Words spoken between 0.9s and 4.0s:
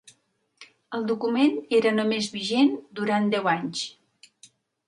El document era només vigent durant deu anys.